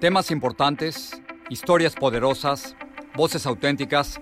Temas 0.00 0.30
importantes, 0.30 1.20
historias 1.50 1.96
poderosas, 1.96 2.76
voces 3.16 3.44
auténticas. 3.46 4.20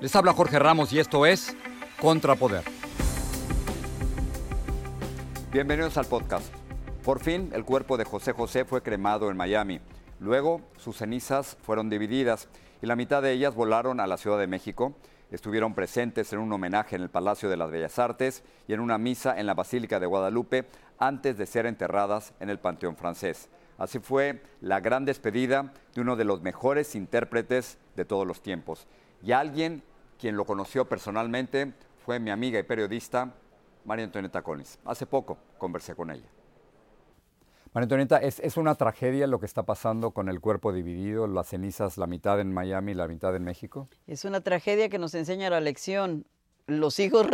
Les 0.00 0.16
habla 0.16 0.32
Jorge 0.32 0.58
Ramos 0.58 0.90
y 0.94 1.00
esto 1.00 1.26
es 1.26 1.54
Contrapoder. 2.00 2.64
Bienvenidos 5.52 5.98
al 5.98 6.06
podcast. 6.06 6.50
Por 7.04 7.20
fin, 7.20 7.50
el 7.52 7.66
cuerpo 7.66 7.98
de 7.98 8.06
José 8.06 8.32
José 8.32 8.64
fue 8.64 8.82
cremado 8.82 9.30
en 9.30 9.36
Miami. 9.36 9.80
Luego, 10.18 10.62
sus 10.78 10.96
cenizas 10.96 11.58
fueron 11.60 11.90
divididas 11.90 12.48
y 12.80 12.86
la 12.86 12.96
mitad 12.96 13.20
de 13.20 13.32
ellas 13.32 13.54
volaron 13.54 14.00
a 14.00 14.06
la 14.06 14.16
Ciudad 14.16 14.38
de 14.38 14.46
México. 14.46 14.94
Estuvieron 15.30 15.74
presentes 15.74 16.32
en 16.32 16.38
un 16.38 16.50
homenaje 16.54 16.96
en 16.96 17.02
el 17.02 17.10
Palacio 17.10 17.50
de 17.50 17.58
las 17.58 17.70
Bellas 17.70 17.98
Artes 17.98 18.44
y 18.66 18.72
en 18.72 18.80
una 18.80 18.96
misa 18.96 19.38
en 19.38 19.44
la 19.44 19.52
Basílica 19.52 20.00
de 20.00 20.06
Guadalupe 20.06 20.64
antes 20.98 21.36
de 21.36 21.44
ser 21.44 21.66
enterradas 21.66 22.32
en 22.40 22.48
el 22.48 22.58
Panteón 22.58 22.96
francés. 22.96 23.50
Así 23.78 24.00
fue 24.00 24.42
la 24.60 24.80
gran 24.80 25.04
despedida 25.04 25.72
de 25.94 26.00
uno 26.00 26.16
de 26.16 26.24
los 26.24 26.42
mejores 26.42 26.96
intérpretes 26.96 27.78
de 27.94 28.04
todos 28.04 28.26
los 28.26 28.42
tiempos. 28.42 28.88
Y 29.22 29.32
alguien 29.32 29.84
quien 30.18 30.36
lo 30.36 30.44
conoció 30.44 30.88
personalmente 30.88 31.72
fue 32.04 32.18
mi 32.18 32.30
amiga 32.30 32.58
y 32.58 32.64
periodista 32.64 33.32
María 33.84 34.04
Antonieta 34.04 34.42
Collins. 34.42 34.80
Hace 34.84 35.06
poco 35.06 35.38
conversé 35.58 35.94
con 35.94 36.10
ella. 36.10 36.28
María 37.72 37.84
Antonieta, 37.84 38.18
¿es, 38.18 38.40
¿es, 38.40 38.56
una 38.56 38.74
tragedia 38.74 39.28
lo 39.28 39.38
que 39.38 39.46
está 39.46 39.62
pasando 39.62 40.10
con 40.10 40.28
el 40.28 40.40
cuerpo 40.40 40.72
dividido, 40.72 41.28
las 41.28 41.48
cenizas, 41.48 41.98
la 41.98 42.08
mitad 42.08 42.40
en 42.40 42.52
Miami 42.52 42.92
y 42.92 42.94
la 42.96 43.06
mitad 43.06 43.36
en 43.36 43.44
México? 43.44 43.88
Es 44.08 44.24
una 44.24 44.40
tragedia 44.40 44.88
que 44.88 44.98
nos 44.98 45.14
enseña 45.14 45.50
la 45.50 45.60
lección. 45.60 46.26
Los 46.66 46.98
hijos 46.98 47.26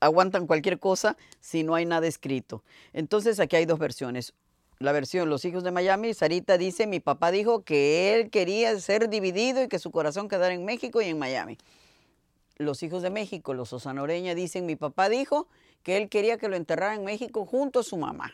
aguantan 0.00 0.46
cualquier 0.46 0.78
cosa 0.78 1.16
si 1.40 1.62
no 1.62 1.74
hay 1.74 1.86
nada 1.86 2.06
escrito. 2.06 2.62
Entonces 2.92 3.40
aquí 3.40 3.56
hay 3.56 3.64
dos 3.64 3.78
versiones 3.78 4.34
la 4.80 4.92
versión 4.92 5.28
Los 5.28 5.44
hijos 5.44 5.62
de 5.62 5.70
Miami, 5.70 6.14
Sarita 6.14 6.56
dice, 6.56 6.86
mi 6.86 7.00
papá 7.00 7.30
dijo 7.30 7.62
que 7.62 8.14
él 8.14 8.30
quería 8.30 8.78
ser 8.80 9.10
dividido 9.10 9.62
y 9.62 9.68
que 9.68 9.78
su 9.78 9.90
corazón 9.90 10.26
quedara 10.28 10.54
en 10.54 10.64
México 10.64 11.02
y 11.02 11.04
en 11.04 11.18
Miami. 11.18 11.58
Los 12.56 12.82
hijos 12.82 13.02
de 13.02 13.10
México, 13.10 13.52
los 13.52 13.74
osanoreña, 13.74 14.34
dicen, 14.34 14.64
mi 14.64 14.76
papá 14.76 15.10
dijo 15.10 15.48
que 15.82 15.98
él 15.98 16.08
quería 16.08 16.38
que 16.38 16.48
lo 16.48 16.56
enterrara 16.56 16.94
en 16.94 17.04
México 17.04 17.44
junto 17.44 17.80
a 17.80 17.82
su 17.82 17.98
mamá. 17.98 18.32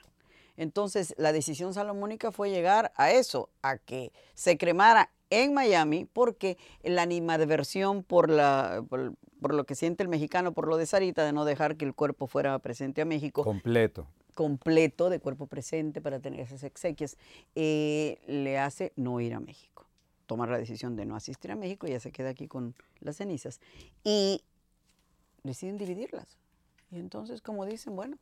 Entonces, 0.57 1.15
la 1.19 1.33
decisión 1.33 1.75
salomónica 1.75 2.31
fue 2.31 2.49
llegar 2.49 2.93
a 2.95 3.11
eso, 3.11 3.51
a 3.63 3.77
que 3.77 4.13
se 4.35 4.57
cremara 4.57 5.11
en 5.31 5.53
Miami, 5.53 6.05
porque 6.05 6.59
la 6.85 7.03
animadversión 7.03 8.05
por, 8.05 8.31
la, 8.31 8.85
por, 8.89 9.15
por 9.41 9.53
lo 9.53 9.65
que 9.65 9.75
siente 9.75 10.05
el 10.05 10.09
mexicano, 10.09 10.53
por 10.53 10.69
lo 10.69 10.77
de 10.77 10.87
Sarita, 10.87 11.25
de 11.25 11.33
no 11.33 11.45
dejar 11.45 11.77
que 11.77 11.85
el 11.85 11.93
cuerpo 11.93 12.29
fuera 12.29 12.57
presente 12.61 13.03
a 13.03 13.05
México. 13.05 13.43
Completo 13.43 14.07
completo 14.37 15.09
de 15.09 15.19
cuerpo 15.19 15.47
presente 15.47 16.01
para 16.01 16.21
tener 16.21 16.41
esas 16.41 16.63
exequias, 16.63 17.17
eh, 17.57 18.21
le 18.29 18.59
hace 18.59 18.93
no 18.95 19.19
ir 19.21 19.35
a 19.35 19.41
México. 19.41 19.87
Tomar 20.27 20.51
la 20.51 20.59
decisión 20.59 20.95
de 20.95 21.07
no 21.07 21.17
asistir 21.17 21.51
a 21.51 21.57
México, 21.57 21.87
ya 21.87 21.99
se 21.99 22.13
queda 22.13 22.29
aquí 22.29 22.47
con 22.47 22.75
las 23.01 23.17
cenizas. 23.17 23.61
Y 24.05 24.43
deciden 25.43 25.79
dividirlas. 25.79 26.37
Y 26.91 26.99
entonces, 26.99 27.41
como 27.41 27.65
dicen, 27.65 27.97
bueno, 27.97 28.19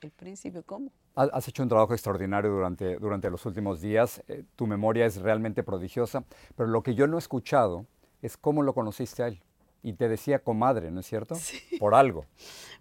el 0.00 0.10
príncipe, 0.10 0.62
¿cómo? 0.64 0.90
Has 1.14 1.48
hecho 1.48 1.62
un 1.62 1.68
trabajo 1.68 1.94
extraordinario 1.94 2.50
durante, 2.50 2.96
durante 2.96 3.30
los 3.30 3.46
últimos 3.46 3.80
días. 3.80 4.22
Eh, 4.26 4.42
tu 4.56 4.66
memoria 4.66 5.06
es 5.06 5.16
realmente 5.18 5.62
prodigiosa. 5.62 6.24
Pero 6.56 6.68
lo 6.68 6.82
que 6.82 6.94
yo 6.94 7.06
no 7.06 7.16
he 7.16 7.20
escuchado 7.20 7.86
es 8.20 8.36
cómo 8.36 8.62
lo 8.62 8.74
conociste 8.74 9.22
a 9.22 9.28
él 9.28 9.40
y 9.86 9.92
te 9.92 10.08
decía 10.08 10.40
comadre, 10.40 10.90
¿no 10.90 11.00
es 11.00 11.06
cierto? 11.06 11.36
Sí. 11.46 11.78
Por 11.78 11.94
algo, 11.94 12.26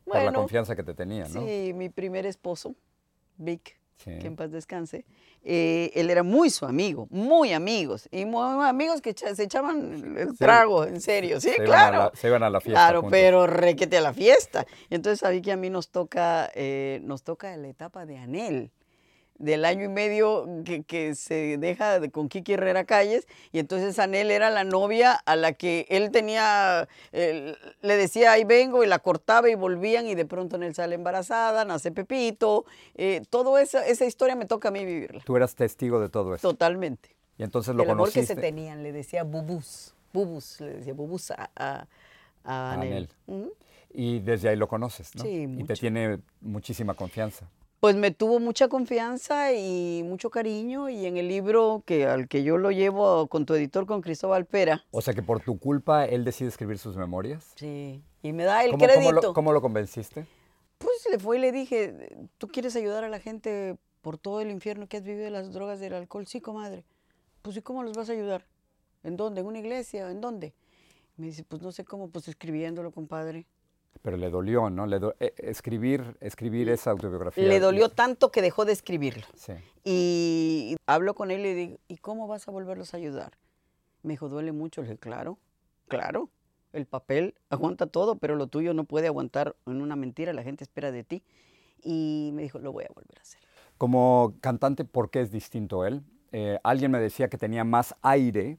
por 0.05 0.23
la 0.23 0.33
confianza 0.33 0.75
que 0.75 0.83
te 0.83 0.95
tenía, 0.95 1.27
¿no? 1.27 1.45
Sí, 1.45 1.71
mi 1.75 1.89
primer 1.89 2.25
esposo, 2.25 2.73
Vic, 3.37 3.77
sí. 3.97 4.17
que 4.17 4.25
en 4.25 4.35
paz 4.35 4.49
descanse, 4.49 5.05
eh, 5.43 5.91
él 5.93 6.09
era 6.09 6.23
muy 6.23 6.49
su 6.49 6.65
amigo, 6.65 7.07
muy 7.11 7.53
amigos, 7.53 8.09
y 8.11 8.25
muy 8.25 8.65
amigos 8.65 9.01
que 9.01 9.13
se 9.13 9.43
echaban 9.43 10.17
el 10.17 10.35
trago, 10.35 10.85
sí. 10.85 10.89
en 10.89 11.01
serio, 11.01 11.39
sí, 11.39 11.51
se 11.51 11.63
claro. 11.63 11.97
Iban 11.97 12.05
la, 12.05 12.11
se 12.15 12.27
iban 12.27 12.43
a 12.43 12.49
la 12.49 12.59
fiesta. 12.59 12.79
Claro, 12.79 13.01
juntos. 13.01 13.11
pero 13.11 13.45
requete 13.45 13.97
a 13.97 14.01
la 14.01 14.13
fiesta. 14.13 14.65
Entonces 14.89 15.19
sabí 15.19 15.43
que 15.43 15.51
a 15.51 15.57
mí 15.57 15.69
nos 15.69 15.89
toca, 15.89 16.49
eh, 16.55 17.01
nos 17.03 17.21
toca 17.21 17.55
la 17.55 17.67
etapa 17.67 18.07
de 18.07 18.17
Anel 18.17 18.71
del 19.37 19.65
año 19.65 19.85
y 19.85 19.89
medio 19.89 20.47
que, 20.63 20.83
que, 20.83 21.13
se 21.15 21.57
deja 21.57 21.99
de, 21.99 22.09
con 22.09 22.29
Kiki 22.29 22.53
Herrera 22.53 22.85
Calles 22.85 23.27
y 23.51 23.59
entonces 23.59 23.99
Anel 23.99 24.31
era 24.31 24.49
la 24.49 24.63
novia 24.63 25.13
a 25.13 25.35
la 25.35 25.53
que 25.53 25.85
él 25.89 26.11
tenía, 26.11 26.87
le 27.11 27.97
decía 27.97 28.31
ahí 28.31 28.45
vengo 28.45 28.83
y 28.83 28.87
la 28.87 28.99
cortaba 28.99 29.49
y 29.49 29.55
volvían 29.55 30.07
y 30.07 30.15
de 30.15 30.25
pronto 30.25 30.55
Anel 30.55 30.73
sale 30.73 30.95
embarazada, 30.95 31.65
nace 31.65 31.91
Pepito, 31.91 32.65
eh, 32.95 33.23
toda 33.29 33.61
esa, 33.61 33.85
esa 33.85 34.05
historia 34.05 34.35
me 34.35 34.45
toca 34.45 34.69
a 34.69 34.71
mí 34.71 34.85
vivirla. 34.85 35.21
Tú 35.25 35.35
eras 35.35 35.55
testigo 35.55 35.99
de 35.99 36.09
todo 36.09 36.35
eso. 36.35 36.47
Totalmente. 36.49 37.15
Y 37.37 37.43
entonces 37.43 37.75
lo 37.75 37.83
El 37.83 37.89
amor 37.89 38.07
conociste. 38.07 38.21
que 38.21 38.35
se 38.35 38.41
tenían, 38.41 38.83
le 38.83 38.93
decía 38.93 39.23
bubus, 39.23 39.93
bubus, 40.13 40.61
le 40.61 40.75
decía 40.75 40.93
bubus 40.93 41.31
a, 41.31 41.49
a, 41.55 41.87
a 42.45 42.73
Anel. 42.73 43.09
Y 43.93 44.19
desde 44.19 44.49
ahí 44.49 44.55
lo 44.55 44.67
conoces, 44.67 45.15
¿no? 45.15 45.23
Sí, 45.23 45.41
y 45.41 45.47
mucho. 45.47 45.67
te 45.67 45.73
tiene 45.75 46.19
muchísima 46.41 46.93
confianza. 46.93 47.49
Pues 47.85 47.95
me 47.95 48.09
tuvo 48.09 48.39
mucha 48.39 48.67
confianza 48.67 49.53
y 49.53 50.01
mucho 50.01 50.31
cariño 50.31 50.89
y 50.89 51.05
en 51.05 51.17
el 51.17 51.27
libro 51.27 51.83
que 51.85 52.07
al 52.07 52.27
que 52.27 52.41
yo 52.41 52.57
lo 52.57 52.71
llevo 52.71 53.27
con 53.27 53.45
tu 53.45 53.53
editor, 53.53 53.85
con 53.85 54.01
Cristóbal 54.01 54.47
Pera. 54.47 54.83
O 54.89 55.03
sea 55.03 55.13
que 55.13 55.21
por 55.21 55.41
tu 55.41 55.59
culpa 55.59 56.05
él 56.05 56.25
decide 56.25 56.49
escribir 56.49 56.79
sus 56.79 56.97
memorias. 56.97 57.53
Sí, 57.55 58.01
y 58.23 58.33
me 58.33 58.43
da 58.43 58.63
el 58.63 58.71
¿Cómo, 58.71 58.83
crédito. 58.83 59.03
¿cómo 59.03 59.21
lo, 59.21 59.33
¿Cómo 59.35 59.53
lo 59.53 59.61
convenciste? 59.61 60.25
se 60.99 61.11
le 61.11 61.19
fue 61.19 61.37
y 61.37 61.41
le 61.41 61.51
dije, 61.51 62.09
¿tú 62.39 62.47
quieres 62.47 62.75
ayudar 62.75 63.03
a 63.03 63.09
la 63.09 63.19
gente 63.19 63.77
por 64.01 64.17
todo 64.17 64.41
el 64.41 64.49
infierno 64.49 64.87
que 64.87 64.97
has 64.97 65.03
vivido 65.03 65.25
de 65.25 65.29
las 65.29 65.53
drogas, 65.53 65.79
del 65.79 65.93
alcohol? 65.93 66.25
Sí, 66.25 66.41
comadre. 66.41 66.85
Pues 67.43 67.55
¿y 67.55 67.61
cómo 67.61 67.83
los 67.83 67.95
vas 67.95 68.09
a 68.09 68.13
ayudar? 68.13 68.47
¿En 69.03 69.15
dónde? 69.15 69.41
¿En 69.41 69.45
una 69.45 69.59
iglesia? 69.59 70.09
¿En 70.09 70.21
dónde? 70.21 70.55
Me 71.17 71.27
dice, 71.27 71.43
pues 71.43 71.61
no 71.61 71.71
sé 71.71 71.85
cómo, 71.85 72.09
pues 72.09 72.27
escribiéndolo, 72.29 72.91
compadre. 72.91 73.45
Pero 74.01 74.17
le 74.17 74.29
dolió, 74.29 74.69
¿no? 74.69 74.85
Le 74.85 74.99
do- 74.99 75.15
eh, 75.19 75.33
escribir, 75.37 76.15
escribir 76.19 76.69
esa 76.69 76.91
autobiografía. 76.91 77.43
Le 77.47 77.59
dolió 77.59 77.89
tanto 77.89 78.31
que 78.31 78.41
dejó 78.41 78.65
de 78.65 78.73
escribirlo. 78.73 79.25
Sí. 79.35 79.53
Y 79.83 80.75
hablo 80.85 81.15
con 81.15 81.31
él 81.31 81.39
y 81.39 81.43
le 81.43 81.53
digo, 81.55 81.77
¿y 81.87 81.97
cómo 81.97 82.27
vas 82.27 82.47
a 82.47 82.51
volverlos 82.51 82.93
a 82.93 82.97
ayudar? 82.97 83.37
Me 84.03 84.13
dijo, 84.13 84.29
duele 84.29 84.51
mucho. 84.51 84.81
Le 84.81 84.87
dije, 84.89 84.99
claro, 84.99 85.39
claro. 85.87 86.29
El 86.73 86.85
papel 86.85 87.35
aguanta 87.49 87.87
todo, 87.87 88.15
pero 88.17 88.35
lo 88.35 88.47
tuyo 88.47 88.73
no 88.73 88.83
puede 88.83 89.07
aguantar 89.07 89.55
en 89.65 89.81
una 89.81 89.95
mentira. 89.95 90.33
La 90.33 90.43
gente 90.43 90.63
espera 90.63 90.91
de 90.91 91.03
ti. 91.03 91.23
Y 91.83 92.31
me 92.33 92.43
dijo, 92.43 92.59
lo 92.59 92.71
voy 92.71 92.83
a 92.83 92.93
volver 92.93 93.17
a 93.17 93.21
hacer. 93.21 93.41
Como 93.77 94.35
cantante, 94.41 94.85
¿por 94.85 95.09
qué 95.09 95.21
es 95.21 95.31
distinto 95.31 95.85
él? 95.85 96.03
Eh, 96.31 96.59
alguien 96.63 96.91
me 96.91 96.99
decía 96.99 97.29
que 97.29 97.37
tenía 97.37 97.63
más 97.63 97.95
aire, 98.01 98.57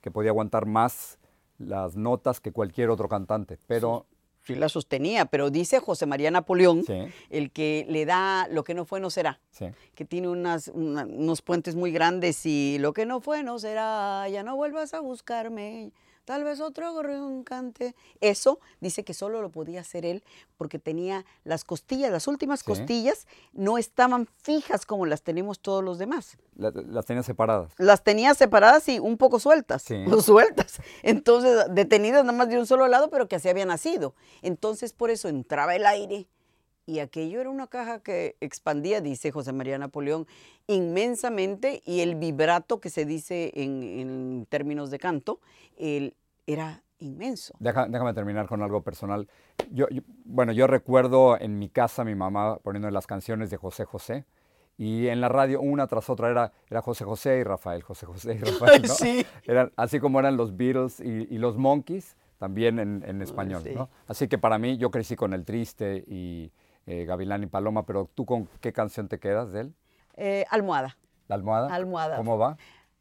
que 0.00 0.10
podía 0.10 0.30
aguantar 0.30 0.66
más 0.66 1.18
las 1.58 1.96
notas 1.96 2.40
que 2.40 2.52
cualquier 2.52 2.88
otro 2.90 3.08
cantante, 3.08 3.58
pero 3.66 4.06
Sí 4.10 4.17
la 4.56 4.68
sostenía, 4.68 5.26
pero 5.26 5.50
dice 5.50 5.78
José 5.80 6.06
María 6.06 6.30
Napoleón, 6.30 6.84
Sí. 6.84 6.94
el 7.30 7.50
que 7.50 7.84
le 7.88 8.04
da 8.06 8.48
lo 8.50 8.64
que 8.64 8.74
no 8.74 8.84
fue 8.84 9.00
no 9.00 9.10
será, 9.10 9.40
sí. 9.50 9.66
que 9.94 10.04
tiene 10.04 10.28
unas, 10.28 10.68
una- 10.68 11.04
unos 11.04 11.42
puentes 11.42 11.74
muy 11.74 11.90
grandes 11.92 12.44
y 12.46 12.78
lo 12.78 12.92
que 12.92 13.06
no 13.06 13.20
fue 13.20 13.42
no 13.42 13.58
será, 13.58 14.28
ya 14.28 14.42
no 14.42 14.56
vuelvas 14.56 14.94
a 14.94 15.00
buscarme, 15.00 15.90
tal 16.28 16.44
vez 16.44 16.60
otro 16.60 16.92
gorrión 16.92 17.42
cante. 17.42 17.94
Eso 18.20 18.60
dice 18.80 19.02
que 19.02 19.14
solo 19.14 19.40
lo 19.40 19.50
podía 19.50 19.80
hacer 19.80 20.04
él 20.04 20.22
porque 20.58 20.78
tenía 20.78 21.24
las 21.42 21.64
costillas, 21.64 22.10
las 22.12 22.28
últimas 22.28 22.60
Sí. 22.60 22.66
costillas 22.66 23.26
no 23.54 23.78
estaban 23.78 24.28
fijas 24.36 24.84
como 24.84 25.06
las 25.06 25.22
tenemos 25.22 25.58
todos 25.58 25.82
los 25.82 25.96
demás. 25.96 26.36
La- 26.54 26.70
las 26.70 27.06
tenía 27.06 27.22
separadas. 27.22 27.72
Las 27.78 28.04
tenía 28.04 28.34
separadas 28.34 28.86
y 28.90 28.98
un 28.98 29.16
poco 29.16 29.40
sueltas, 29.40 29.80
Sí. 29.84 30.04
o 30.06 30.20
sueltas. 30.66 30.82
Entonces, 31.02 31.64
detenidas 31.70 32.26
nada 32.26 32.36
más 32.36 32.50
de 32.50 32.58
un 32.58 32.66
solo 32.66 32.88
lado, 32.88 33.08
pero 33.08 33.26
que 33.26 33.36
así 33.36 33.48
había 33.48 33.64
nacido. 33.64 34.14
Entonces, 34.42 34.92
por 34.92 35.08
eso 35.10 35.28
entraba 35.28 35.76
el 35.76 35.86
aire 35.86 36.28
y 36.88 37.00
aquello 37.00 37.40
era 37.40 37.50
una 37.50 37.66
caja 37.66 38.00
que 38.00 38.36
expandía, 38.40 39.02
dice 39.02 39.30
José 39.30 39.52
María 39.52 39.76
Napoleón, 39.76 40.26
inmensamente 40.66 41.82
y 41.84 42.00
el 42.00 42.14
vibrato 42.14 42.80
que 42.80 42.88
se 42.90 43.04
dice 43.04 43.52
en, 43.54 43.82
en 43.82 44.46
términos 44.48 44.90
de 44.90 44.98
canto, 44.98 45.40
el- 45.76 46.14
era 46.46 46.82
inmenso. 46.98 47.54
Deja- 47.60 47.86
déjame 47.88 48.14
terminar 48.14 48.46
con 48.48 48.62
algo 48.62 48.80
personal. 48.82 49.28
Yo, 49.70 49.86
yo- 49.90 50.00
bueno, 50.24 50.52
yo 50.52 50.66
recuerdo 50.66 51.38
en 51.38 51.58
mi 51.58 51.68
casa 51.68 52.04
mi 52.04 52.14
mamá 52.14 52.56
poniendo 52.62 52.90
las 52.90 53.06
canciones 53.06 53.50
de 53.50 53.58
José 53.58 53.84
José 53.84 54.24
y 54.78 55.08
en 55.08 55.20
la 55.20 55.28
radio 55.28 55.60
una 55.60 55.86
tras 55.88 56.08
otra 56.08 56.30
era, 56.30 56.52
era 56.70 56.80
José 56.80 57.04
José 57.04 57.38
y 57.38 57.42
Rafael, 57.44 57.82
José 57.82 58.06
José 58.06 58.34
y 58.34 58.38
Rafael. 58.44 58.82
¿no? 58.82 58.94
Sí. 58.94 59.26
Eran, 59.44 59.72
así 59.76 60.00
como 60.00 60.20
eran 60.20 60.36
los 60.38 60.56
Beatles 60.56 61.00
y, 61.00 61.26
y 61.34 61.36
los 61.38 61.58
Monkeys, 61.58 62.16
también 62.38 62.78
en, 62.78 63.04
en 63.06 63.20
español. 63.20 63.62
sí. 63.62 63.72
¿no? 63.74 63.90
Así 64.06 64.26
que 64.26 64.38
para 64.38 64.58
mí 64.58 64.78
yo 64.78 64.90
crecí 64.90 65.16
con 65.16 65.34
El 65.34 65.44
Triste 65.44 66.02
y 66.06 66.50
eh, 66.88 67.04
Gavilán 67.04 67.42
y 67.42 67.46
Paloma, 67.46 67.84
pero 67.84 68.08
tú 68.14 68.24
con 68.24 68.48
qué 68.60 68.72
canción 68.72 69.08
te 69.08 69.20
quedas 69.20 69.52
de 69.52 69.60
él? 69.60 69.74
Eh, 70.16 70.46
almohada. 70.50 70.96
¿La 71.28 71.34
almohada? 71.34 71.74
Almohada. 71.74 72.16
¿Cómo 72.16 72.38
va? 72.38 72.56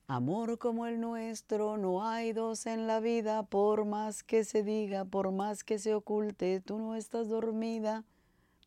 Amor 0.07 0.57
como 0.57 0.87
el 0.87 0.99
nuestro, 0.99 1.77
no 1.77 2.05
hay 2.05 2.33
dos 2.33 2.65
en 2.65 2.85
la 2.85 2.99
vida, 2.99 3.43
por 3.43 3.85
más 3.85 4.23
que 4.23 4.43
se 4.43 4.63
diga, 4.63 5.05
por 5.05 5.31
más 5.31 5.63
que 5.63 5.79
se 5.79 5.93
oculte, 5.93 6.59
tú 6.59 6.77
no 6.77 6.95
estás 6.95 7.29
dormida. 7.29 8.03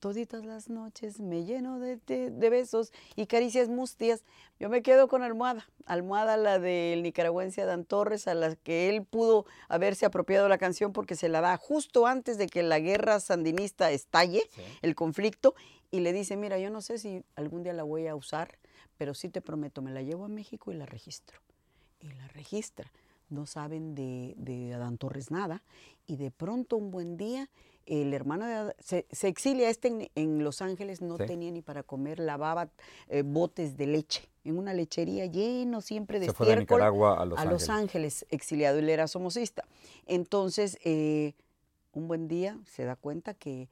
Toditas 0.01 0.47
las 0.47 0.71
noches 0.71 1.21
me 1.21 1.45
lleno 1.45 1.79
de, 1.79 1.99
de 1.99 2.51
besos 2.51 2.91
y 3.17 3.27
caricias 3.27 3.69
mustias. 3.69 4.25
Yo 4.59 4.71
me 4.71 4.83
quedo 4.83 5.09
con 5.09 5.23
almohada. 5.23 5.69
Almohada 5.85 6.39
la 6.39 6.59
del 6.59 7.03
nicaragüense 7.03 7.61
Adán 7.61 7.85
Torres, 7.85 8.27
a 8.27 8.33
la 8.33 8.57
que 8.57 8.89
él 8.89 9.05
pudo 9.05 9.45
haberse 9.69 10.07
apropiado 10.07 10.49
la 10.49 10.57
canción 10.57 10.95
porque 10.95 11.17
se 11.17 11.29
la 11.29 11.43
da 11.43 11.59
justo 11.59 12.07
antes 12.07 12.39
de 12.39 12.47
que 12.47 12.63
la 12.63 12.79
guerra 12.79 13.21
sandinista 13.21 13.91
estalle, 13.91 14.43
el 14.81 14.95
conflicto, 14.95 15.55
y 15.91 16.01
le 16.01 16.15
dice, 16.15 16.35
mira, 16.35 16.59
yo 16.59 16.71
no 16.71 16.81
sé 16.81 16.99
si 16.99 17.23
algún 17.37 17.63
día 17.63 17.75
la 17.75 17.83
voy 17.83 18.07
a 18.07 18.15
usar, 18.15 18.59
pero 18.97 19.13
sí 19.13 19.29
te 19.29 19.43
prometo, 19.43 19.83
me 19.83 19.91
la 19.91 20.01
llevo 20.01 20.25
a 20.25 20.29
México 20.29 20.73
y 20.73 20.77
la 20.77 20.87
registro. 20.87 21.41
Y 22.01 22.09
la 22.09 22.27
registra. 22.29 22.91
No 23.31 23.47
saben 23.47 23.95
de, 23.95 24.35
de 24.37 24.75
Adán 24.75 24.99
Torres 24.99 25.31
nada. 25.31 25.63
Y 26.07 26.17
de 26.17 26.31
pronto 26.31 26.77
un 26.77 26.91
buen 26.91 27.17
día, 27.17 27.49
el 27.87 28.13
hermano 28.13 28.47
de 28.47 28.55
Adán, 28.55 28.75
se, 28.81 29.07
se 29.11 29.29
exilia 29.29 29.71
este 29.71 29.89
en, 29.89 30.11
en 30.17 30.45
Los 30.45 30.61
Ángeles, 30.63 31.01
no 31.01 31.17
Sí. 31.17 31.25
tenía 31.27 31.51
ni 31.51 31.63
para 31.63 31.83
comer, 31.83 32.19
lavaba 32.19 32.69
eh, 33.09 33.23
botes 33.23 33.77
de 33.77 33.87
leche 33.87 34.29
en 34.45 34.59
una 34.59 34.73
lechería 34.75 35.27
lleno 35.27 35.81
siempre 35.81 36.19
de 36.19 36.27
Se 36.27 36.33
fue 36.33 36.47
de 36.49 36.57
Nicaragua 36.57 37.21
a 37.21 37.25
Los 37.27 37.39
a 37.39 37.45
Los 37.45 37.69
Ángeles. 37.69 37.71
Ángeles, 37.71 38.27
exiliado, 38.31 38.79
él 38.79 38.89
era 38.89 39.07
somocista. 39.07 39.65
Entonces, 40.07 40.79
eh, 40.85 41.35
un 41.93 42.09
buen 42.09 42.27
día 42.27 42.59
se 42.67 42.85
da 42.85 42.97
cuenta 42.97 43.35
que, 43.35 43.69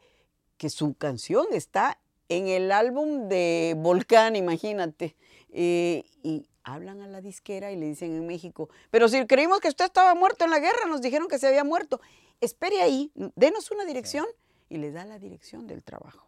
que 0.57 0.71
su 0.71 0.95
canción 0.95 1.47
está 1.53 1.99
en 2.29 2.47
el 2.49 2.71
álbum 2.71 3.29
de 3.29 3.75
Volcán, 3.79 4.37
imagínate. 4.37 5.17
Eh, 5.51 6.05
y 6.23 6.47
hablan 6.75 7.01
a 7.03 7.07
la 7.07 7.21
disquera 7.21 7.71
y 7.73 7.77
le 7.77 7.87
dicen 7.87 8.13
en 8.15 8.27
México, 8.27 8.69
pero 8.91 9.09
si 9.09 9.27
creímos 9.27 9.61
que 9.61 9.69
usted 9.69 9.85
estaba 9.87 10.15
muerto 10.15 10.45
en 10.45 10.51
la 10.51 10.59
guerra, 10.61 10.87
nos 10.89 11.01
dijeron 11.01 11.29
que 11.29 11.39
se 11.39 11.47
había 11.47 11.65
muerto. 11.65 12.01
Espere 12.41 12.81
ahí, 12.83 13.11
denos 13.37 13.71
una 13.71 13.85
dirección. 13.85 14.27
Y 14.69 14.77
le 14.79 14.91
da 14.93 15.05
la 15.05 15.19
dirección 15.19 15.67
del 15.67 15.83
trabajo. 15.83 16.27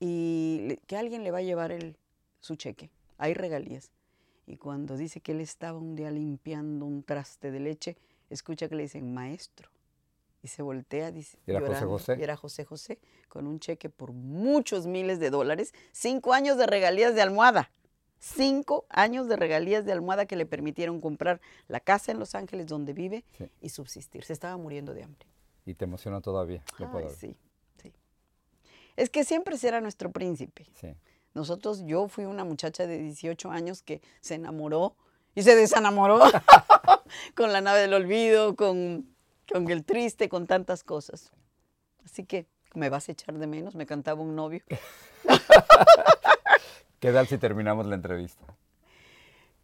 Y 0.00 0.60
le- 0.68 0.76
que 0.86 0.96
alguien 0.96 1.24
le 1.24 1.30
va 1.30 1.38
a 1.38 1.42
llevar 1.42 1.72
el, 1.72 1.96
su 2.40 2.56
cheque. 2.56 2.90
Hay 3.18 3.34
regalías. 3.34 3.90
Y 4.46 4.56
cuando 4.56 4.96
dice 4.96 5.20
que 5.20 5.32
él 5.32 5.40
estaba 5.40 5.78
un 5.78 5.94
día 5.94 6.10
limpiando 6.10 6.84
un 6.84 7.02
traste 7.02 7.50
de 7.50 7.60
leche, 7.60 7.96
escucha 8.30 8.68
que 8.68 8.74
le 8.74 8.82
dicen 8.84 9.14
maestro. 9.14 9.70
Y 10.42 10.48
se 10.48 10.62
voltea, 10.62 11.12
dice. 11.12 11.38
¿Y 11.46 11.52
era 11.52 11.60
José 11.60 11.84
José? 11.86 12.16
y 12.18 12.22
era 12.24 12.36
José 12.36 12.64
José, 12.64 12.98
con 13.28 13.46
un 13.46 13.60
cheque 13.60 13.88
por 13.88 14.12
muchos 14.12 14.86
miles 14.88 15.20
de 15.20 15.30
dólares, 15.30 15.72
cinco 15.92 16.32
años 16.32 16.56
de 16.58 16.66
regalías 16.66 17.14
de 17.14 17.22
almohada. 17.22 17.70
Cinco 18.24 18.86
años 18.88 19.26
de 19.26 19.34
regalías 19.34 19.84
de 19.84 19.90
almohada 19.90 20.26
que 20.26 20.36
le 20.36 20.46
permitieron 20.46 21.00
comprar 21.00 21.40
la 21.66 21.80
casa 21.80 22.12
en 22.12 22.20
Los 22.20 22.36
Ángeles 22.36 22.68
donde 22.68 22.92
vive 22.92 23.24
Sí. 23.36 23.50
y 23.60 23.68
subsistir. 23.70 24.22
Se 24.22 24.32
estaba 24.32 24.56
muriendo 24.56 24.94
de 24.94 25.02
hambre. 25.02 25.26
Y 25.66 25.74
te 25.74 25.86
emociona 25.86 26.20
todavía. 26.20 26.62
lo 26.78 26.88
puedo 26.92 27.06
Ay, 27.06 27.10
ver. 27.10 27.16
sí, 27.18 27.36
sí. 27.82 27.92
Es 28.94 29.10
que 29.10 29.24
siempre 29.24 29.58
será 29.58 29.80
nuestro 29.80 30.12
príncipe. 30.12 30.68
Sí. 30.80 30.94
Nosotros, 31.34 31.82
yo 31.84 32.06
fui 32.06 32.24
una 32.24 32.44
muchacha 32.44 32.86
de 32.86 32.98
18 32.98 33.50
años 33.50 33.82
que 33.82 34.00
se 34.20 34.36
enamoró 34.36 34.94
y 35.34 35.42
se 35.42 35.56
desenamoró 35.56 36.20
con 37.34 37.52
la 37.52 37.60
nave 37.60 37.80
del 37.80 37.94
olvido, 37.94 38.54
con, 38.54 39.16
con 39.52 39.68
el 39.68 39.84
triste, 39.84 40.28
con 40.28 40.46
tantas 40.46 40.84
cosas. 40.84 41.32
Así 42.04 42.24
que 42.24 42.46
me 42.74 42.88
vas 42.88 43.08
a 43.08 43.12
echar 43.12 43.36
de 43.36 43.48
menos, 43.48 43.74
me 43.74 43.84
cantaba 43.84 44.22
un 44.22 44.36
novio. 44.36 44.62
¿Qué 47.02 47.10
tal 47.10 47.26
si 47.26 47.36
terminamos 47.36 47.84
la 47.86 47.96
entrevista? 47.96 48.44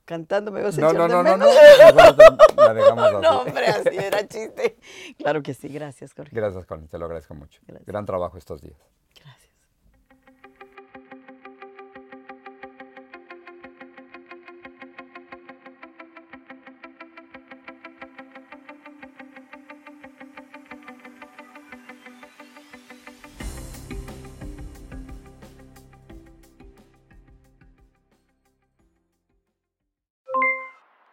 Cantando 0.05 0.51
me 0.51 0.61
vas 0.61 0.77
a 0.77 0.81
No, 0.81 0.91
echar 0.91 0.99
no, 0.99 1.07
de 1.07 1.15
no, 1.15 1.23
no, 1.23 1.47
menos. 1.47 1.55
no. 1.79 1.95
La- 1.95 2.65
La 2.67 2.75
dejamos 2.75 3.05
así. 3.05 3.23
No, 3.23 3.41
hombre, 3.43 3.67
así 3.69 3.97
era 3.97 4.27
chiste. 4.27 4.77
Claro 5.19 5.41
que 5.41 5.55
sí, 5.55 5.69
gracias, 5.69 6.15
Jorge. 6.15 6.35
Gracias, 6.35 6.67
Connie, 6.67 6.89
te 6.89 6.99
lo 6.99 7.05
agradezco 7.05 7.37
mucho. 7.37 7.61
Gracias. 7.65 7.87
Gran 7.87 8.07
trabajo 8.07 8.37
estos 8.39 8.61
días. 8.61 8.77
Gracias. 9.15 9.48